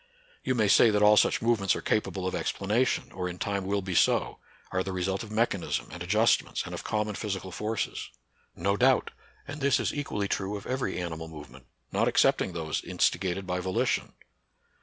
You 0.43 0.55
may 0.55 0.67
say 0.67 0.89
that 0.89 1.03
all 1.03 1.15
such 1.15 1.43
movements 1.43 1.75
are 1.75 1.81
capable 1.83 2.25
of 2.25 2.33
explanation, 2.33 3.11
or 3.11 3.29
in 3.29 3.37
time 3.37 3.67
will 3.67 3.83
be 3.83 3.93
so; 3.93 4.39
are 4.71 4.81
the 4.81 4.91
result 4.91 5.21
of 5.21 5.29
mechanism, 5.29 5.89
and 5.91 6.01
adjustments, 6.01 6.63
and 6.65 6.73
of 6.73 6.83
common 6.83 7.13
physical 7.13 7.51
forces. 7.51 8.09
No 8.55 8.75
doubt; 8.75 9.11
and 9.47 9.61
this 9.61 9.79
is 9.79 9.93
equally 9.93 10.27
true 10.27 10.57
of 10.57 10.65
every 10.65 10.99
animal 10.99 11.27
movement, 11.27 11.67
not 11.91 12.07
excepting 12.07 12.53
those 12.53 12.81
insti 12.81 13.19
gated 13.19 13.45
by 13.45 13.59
volition. 13.59 14.13